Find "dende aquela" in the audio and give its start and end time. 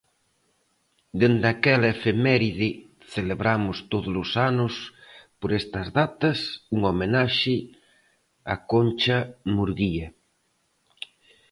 1.19-1.91